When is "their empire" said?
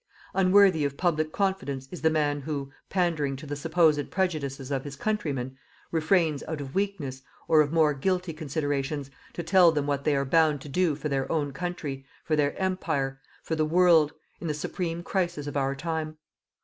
12.35-13.19